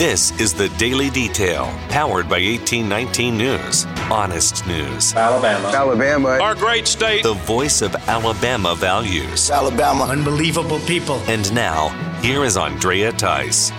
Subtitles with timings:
[0.00, 3.84] This is the Daily Detail, powered by 1819 News.
[4.10, 5.12] Honest news.
[5.12, 5.68] Alabama.
[5.68, 6.28] Alabama.
[6.40, 7.22] Our great state.
[7.22, 9.50] The voice of Alabama values.
[9.50, 10.04] Alabama.
[10.04, 11.16] Unbelievable people.
[11.28, 11.90] And now,
[12.22, 13.72] here is Andrea Tice.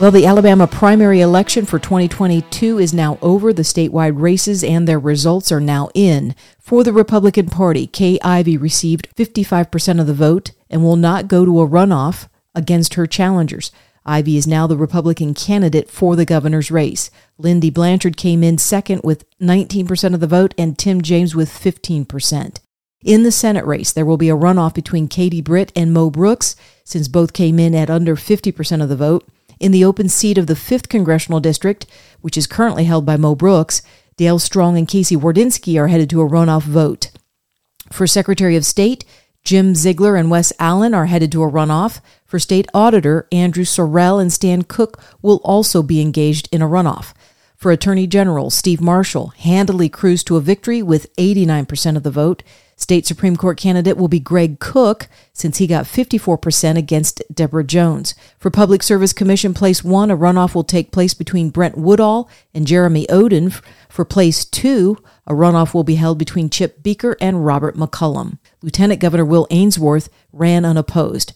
[0.00, 3.52] Well, the Alabama primary election for 2022 is now over.
[3.52, 6.36] The statewide races and their results are now in.
[6.60, 11.44] For the Republican Party, Kay Ivey received 55% of the vote and will not go
[11.44, 13.70] to a runoff against her challengers.
[14.04, 17.10] Ivey is now the Republican candidate for the governor's race.
[17.38, 22.58] Lindy Blanchard came in second with 19% of the vote and Tim James with 15%.
[23.04, 26.56] In the Senate race, there will be a runoff between Katie Britt and Mo Brooks,
[26.84, 29.26] since both came in at under 50% of the vote.
[29.58, 31.86] In the open seat of the 5th Congressional District,
[32.20, 33.82] which is currently held by Mo Brooks,
[34.16, 37.10] Dale Strong and Casey Wardynski are headed to a runoff vote.
[37.92, 39.04] For Secretary of State,
[39.46, 42.00] Jim Ziegler and Wes Allen are headed to a runoff.
[42.24, 47.14] For State Auditor, Andrew Sorrell and Stan Cooke will also be engaged in a runoff.
[47.54, 52.42] For Attorney General, Steve Marshall handily cruised to a victory with 89% of the vote.
[52.74, 58.16] State Supreme Court candidate will be Greg Cook, since he got 54% against Deborah Jones.
[58.40, 62.66] For Public Service Commission Place 1, a runoff will take place between Brent Woodall and
[62.66, 63.62] Jeremy Oden.
[63.88, 64.98] For Place 2,
[65.28, 68.38] a runoff will be held between Chip Beeker and Robert McCollum.
[68.66, 71.34] Lieutenant Governor Will Ainsworth ran unopposed.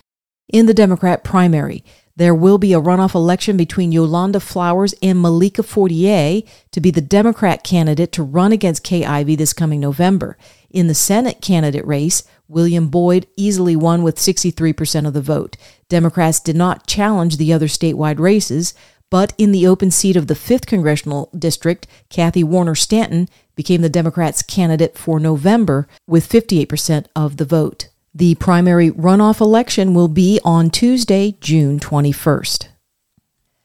[0.52, 1.84] In the Democrat primary,
[2.16, 6.42] there will be a runoff election between Yolanda Flowers and Malika Fortier
[6.72, 10.36] to be the Democrat candidate to run against Kay Ivey this coming November.
[10.70, 15.56] In the Senate candidate race, William Boyd easily won with 63% of the vote.
[15.88, 18.74] Democrats did not challenge the other statewide races,
[19.08, 23.28] but in the open seat of the 5th Congressional District, Kathy Warner Stanton
[23.60, 27.90] became the Democrats' candidate for November with 58% of the vote.
[28.14, 32.68] The primary runoff election will be on Tuesday, June 21st.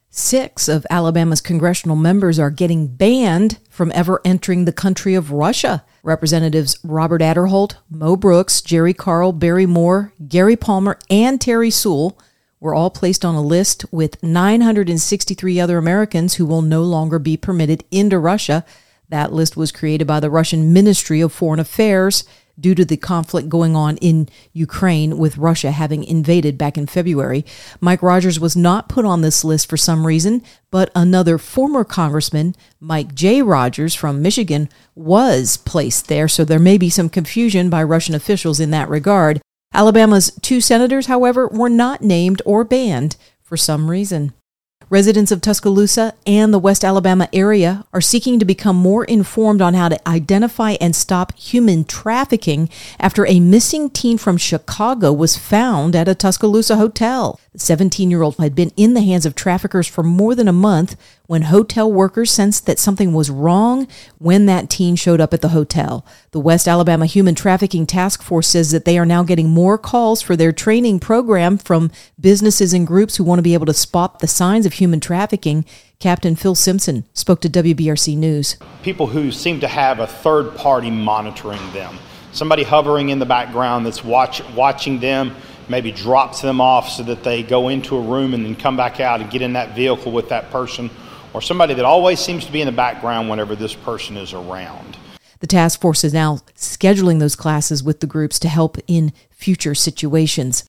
[0.09, 5.85] Six of Alabama's congressional members are getting banned from ever entering the country of Russia.
[6.03, 12.19] Representatives Robert Aderholt, Mo Brooks, Jerry Carl, Barry Moore, Gary Palmer, and Terry Sewell
[12.59, 17.37] were all placed on a list with 963 other Americans who will no longer be
[17.37, 18.65] permitted into Russia.
[19.09, 22.23] That list was created by the Russian Ministry of Foreign Affairs
[22.59, 27.45] due to the conflict going on in Ukraine with Russia having invaded back in February.
[27.81, 32.55] Mike Rogers was not put on this list for some reason, but another former congressman,
[32.79, 33.41] Mike J.
[33.41, 38.59] Rogers from Michigan, was placed there, so there may be some confusion by Russian officials
[38.59, 39.41] in that regard.
[39.73, 44.33] Alabama's two senators, however, were not named or banned for some reason.
[44.91, 49.73] Residents of Tuscaloosa and the West Alabama area are seeking to become more informed on
[49.73, 52.69] how to identify and stop human trafficking
[52.99, 57.39] after a missing teen from Chicago was found at a Tuscaloosa hotel.
[57.55, 60.51] The 17 year old had been in the hands of traffickers for more than a
[60.51, 65.39] month when hotel workers sensed that something was wrong when that teen showed up at
[65.39, 66.05] the hotel.
[66.31, 70.21] The West Alabama Human Trafficking Task Force says that they are now getting more calls
[70.21, 74.19] for their training program from businesses and groups who want to be able to spot
[74.19, 75.63] the signs of human trafficking.
[75.99, 78.57] Captain Phil Simpson spoke to WBRC News.
[78.83, 81.97] People who seem to have a third party monitoring them,
[82.33, 85.33] somebody hovering in the background that's watch, watching them
[85.69, 88.99] maybe drops them off so that they go into a room and then come back
[88.99, 90.89] out and get in that vehicle with that person,
[91.33, 94.97] or somebody that always seems to be in the background whenever this person is around.
[95.39, 99.75] The task force is now scheduling those classes with the groups to help in future
[99.75, 100.65] situations.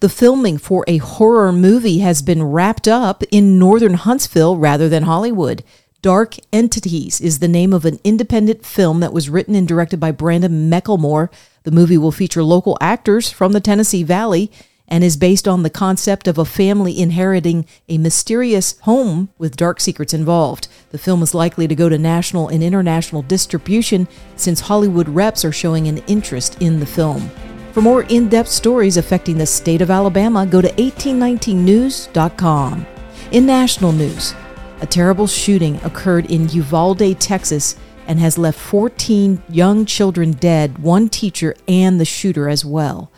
[0.00, 5.04] The filming for a horror movie has been wrapped up in northern Huntsville rather than
[5.04, 5.62] Hollywood.
[6.02, 10.10] Dark Entities is the name of an independent film that was written and directed by
[10.10, 11.28] Brandon Mecklemore.
[11.62, 14.50] The movie will feature local actors from the Tennessee Valley
[14.88, 19.78] and is based on the concept of a family inheriting a mysterious home with dark
[19.78, 20.66] secrets involved.
[20.90, 25.52] The film is likely to go to national and international distribution since Hollywood reps are
[25.52, 27.30] showing an interest in the film.
[27.70, 32.86] For more in depth stories affecting the state of Alabama, go to 1819news.com.
[33.30, 34.34] In national news,
[34.82, 37.76] a terrible shooting occurred in Uvalde, Texas,
[38.08, 43.12] and has left 14 young children dead, one teacher, and the shooter as well.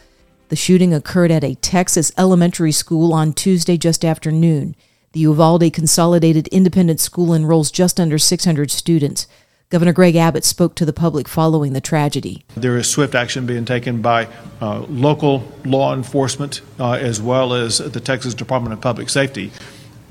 [0.50, 4.76] The shooting occurred at a Texas elementary school on Tuesday just after noon.
[5.12, 9.26] The Uvalde Consolidated Independent School enrolls just under 600 students.
[9.70, 12.44] Governor Greg Abbott spoke to the public following the tragedy.
[12.56, 14.28] There is swift action being taken by
[14.61, 19.50] uh, local law enforcement uh, as well as the Texas Department of Public Safety.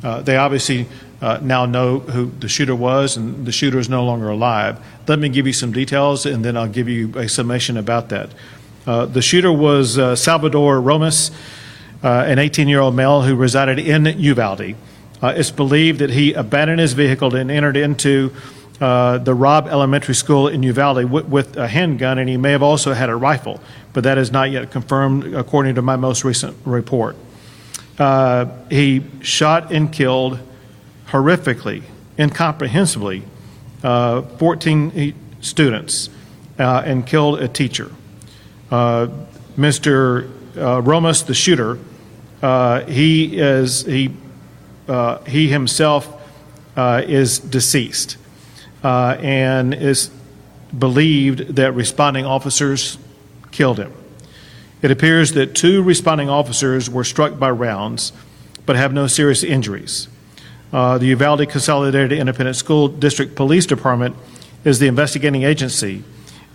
[0.03, 0.88] Uh, they obviously
[1.23, 4.77] uh, now know who the shooter was, and the shooter is no longer alive.
[5.07, 8.29] Let me give you some details, and then I'll give you a summation about that.
[8.85, 11.31] Uh, the shooter was uh, Salvador Ramos.
[12.03, 14.75] uh, an 18 year old male who resided in Uvalde.
[15.21, 18.33] Uh, it's believed that he abandoned his vehicle and entered into
[18.81, 22.63] uh, the Robb Elementary School in Uvalde with, with, a handgun, and he may have
[22.63, 23.61] also had a rifle,
[23.93, 27.15] but that is not yet confirmed according to my most recent report.
[27.97, 30.39] Uh, he shot and killed
[31.13, 31.83] horrifically,
[32.18, 33.21] incomprehensibly,
[33.83, 36.10] uh, 14 students
[36.57, 37.92] uh, and killed a teacher.
[38.71, 39.07] Uh,
[39.56, 40.27] Mr.
[40.57, 41.77] Uh, Ramos, the shooter,
[42.88, 44.12] he is he
[45.27, 46.21] he himself
[46.75, 48.18] is deceased
[48.83, 50.10] and is
[50.77, 52.98] believed that responding officers
[53.51, 53.94] killed him.
[54.81, 58.12] It appears that two responding officers were struck by rounds
[58.65, 60.07] but have no serious injuries.
[60.73, 64.15] Uh, the Uvalde Consolidated Independent School District Police Department
[64.65, 66.03] is the investigating agency,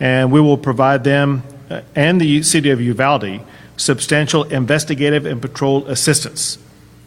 [0.00, 3.40] and we will provide them uh, and the City of Uvalde
[3.76, 6.58] substantial investigative and patrol assistance.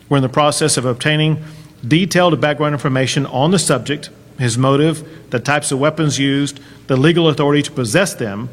[0.07, 1.43] We're in the process of obtaining
[1.85, 4.09] detailed background information on the subject,
[4.39, 8.47] his motive, the types of weapons used, the legal authority to possess them,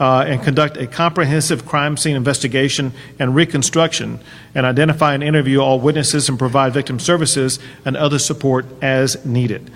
[0.00, 4.18] uh, and conduct a comprehensive crime scene investigation and reconstruction,
[4.54, 9.70] and identify and interview all witnesses and provide victim services and other support as needed.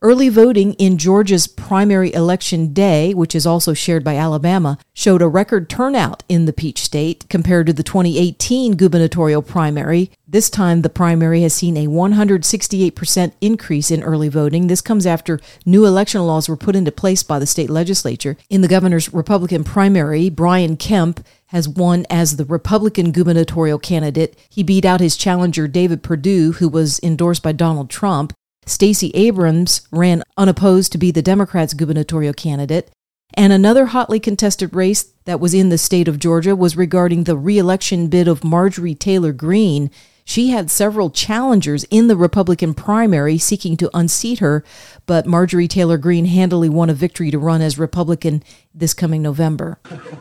[0.00, 5.26] Early voting in Georgia's primary election day, which is also shared by Alabama, showed a
[5.26, 10.12] record turnout in the Peach State compared to the 2018 gubernatorial primary.
[10.28, 14.68] This time, the primary has seen a 168% increase in early voting.
[14.68, 18.36] This comes after new election laws were put into place by the state legislature.
[18.48, 24.38] In the governor's Republican primary, Brian Kemp has won as the Republican gubernatorial candidate.
[24.50, 28.32] He beat out his challenger David Perdue, who was endorsed by Donald Trump.
[28.68, 32.90] Stacey Abrams ran unopposed to be the Democrats' gubernatorial candidate.
[33.34, 37.36] And another hotly contested race that was in the state of Georgia was regarding the
[37.36, 39.90] reelection bid of Marjorie Taylor Greene.
[40.24, 44.64] She had several challengers in the Republican primary seeking to unseat her,
[45.06, 48.42] but Marjorie Taylor Greene handily won a victory to run as Republican
[48.74, 49.78] this coming November.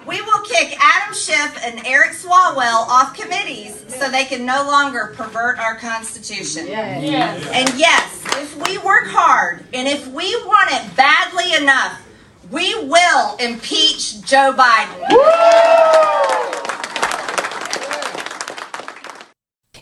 [0.08, 5.14] We will kick Adam Schiff and Eric Swalwell off committees so they can no longer
[5.16, 6.68] pervert our Constitution.
[6.68, 7.46] Yes.
[7.54, 12.02] And yes, if we work hard and if we want it badly enough,
[12.52, 15.04] we will impeach Joe Biden.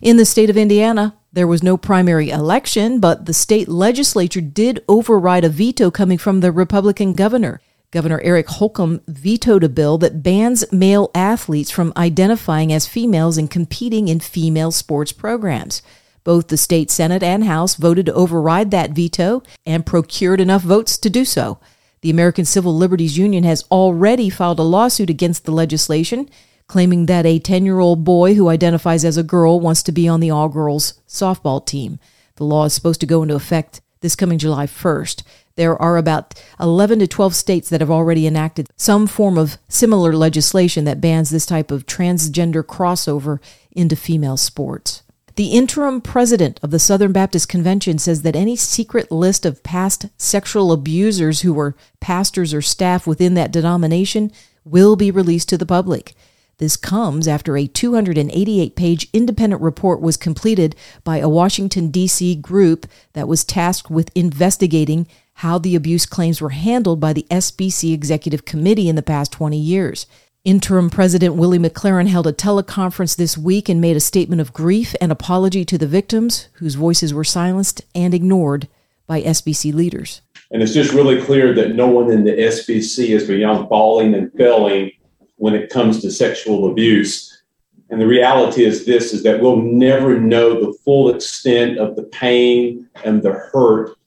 [0.01, 4.83] In the state of Indiana, there was no primary election, but the state legislature did
[4.87, 7.59] override a veto coming from the Republican governor.
[7.91, 13.49] Governor Eric Holcomb vetoed a bill that bans male athletes from identifying as females and
[13.49, 15.81] competing in female sports programs.
[16.25, 20.97] Both the state Senate and House voted to override that veto and procured enough votes
[20.97, 21.59] to do so.
[22.01, 26.27] The American Civil Liberties Union has already filed a lawsuit against the legislation,
[26.67, 30.07] claiming that a 10 year old boy who identifies as a girl wants to be
[30.07, 31.99] on the all girls softball team.
[32.37, 35.21] The law is supposed to go into effect this coming July 1st.
[35.55, 40.13] There are about 11 to 12 states that have already enacted some form of similar
[40.13, 43.39] legislation that bans this type of transgender crossover
[43.71, 45.03] into female sports.
[45.35, 50.05] The interim president of the Southern Baptist Convention says that any secret list of past
[50.17, 54.31] sexual abusers who were pastors or staff within that denomination
[54.63, 56.15] will be released to the public.
[56.57, 60.73] This comes after a 288 page independent report was completed
[61.03, 62.35] by a Washington, D.C.
[62.35, 65.05] group that was tasked with investigating
[65.39, 69.57] how the abuse claims were handled by the SBC Executive Committee in the past 20
[69.57, 70.05] years.
[70.45, 74.93] Interim President Willie McLaurin held a teleconference this week and made a statement of grief
[75.01, 78.67] and apology to the victims whose voices were silenced and ignored
[79.07, 80.21] by SBC leaders.
[80.51, 84.31] And it's just really clear that no one in the SBC is beyond falling and
[84.33, 84.91] failing
[85.37, 87.41] when it comes to sexual abuse.
[87.89, 92.03] And the reality is this is that we'll never know the full extent of the
[92.03, 93.97] pain and the hurt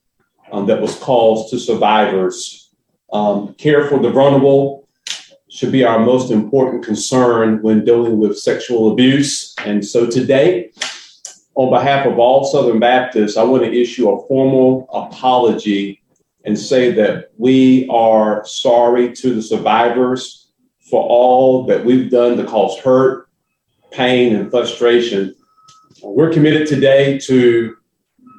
[0.53, 2.71] um, that was caused to survivors.
[3.13, 4.88] Um, care for the vulnerable
[5.59, 9.57] should be our most important concern when dealing with sexual abuse.
[9.65, 10.71] And so today,
[11.57, 16.01] on behalf of all Southern Baptists, I want to issue a formal apology
[16.45, 20.53] and say that we are sorry to the survivors
[20.89, 23.29] for all that we've done to cause hurt,
[23.91, 25.35] pain, and frustration.
[26.05, 27.75] We're committed today to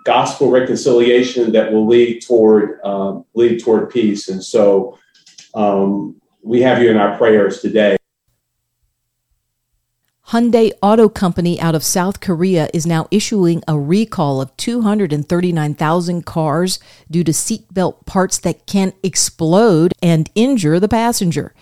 [0.05, 4.29] gospel reconciliation that will lead toward um, lead toward peace.
[4.29, 4.97] And so
[5.53, 7.98] um, we have you in our prayers today.
[10.29, 16.79] Hyundai Auto Company out of South Korea is now issuing a recall of 239,000 cars
[17.10, 21.55] due to seatbelt parts that can explode and injure the passenger.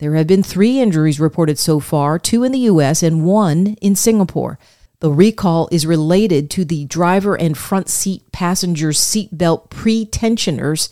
[0.00, 3.02] There have been three injuries reported so far two in the U.S.
[3.02, 4.58] and one in Singapore.
[5.00, 10.90] The recall is related to the driver and front seat passenger seatbelt pre-tensioners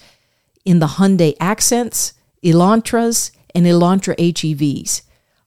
[0.65, 5.03] in the Hyundai Accents, Elantras, and Elantra HEVs.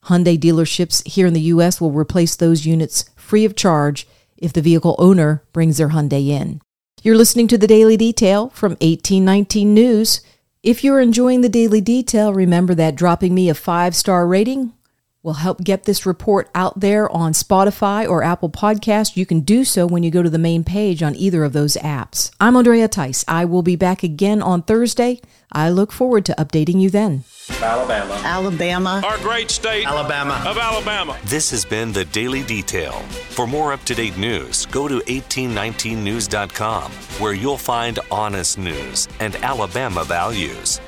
[0.06, 1.80] Hyundai dealerships here in the U.S.
[1.80, 4.08] will replace those units free of charge
[4.38, 6.62] if the vehicle owner brings their Hyundai in.
[7.04, 10.22] You're listening to the Daily Detail from 1819 News.
[10.64, 14.74] If you're enjoying the Daily Detail, remember that dropping me a five star rating
[15.24, 19.16] will help get this report out there on Spotify or Apple Podcast.
[19.16, 21.75] You can do so when you go to the main page on either of those
[21.78, 22.32] apps.
[22.40, 23.24] I'm Andrea Tice.
[23.28, 25.22] I will be back again on Thursday.
[25.51, 27.24] I look forward to updating you then.
[27.62, 28.20] Alabama.
[28.24, 29.01] Alabama.
[29.06, 29.86] Our great state.
[29.86, 30.42] Alabama.
[30.48, 31.20] Of Alabama.
[31.25, 32.94] This has been the Daily Detail.
[33.32, 39.36] For more up to date news, go to 1819news.com, where you'll find honest news and
[39.38, 40.80] Alabama values.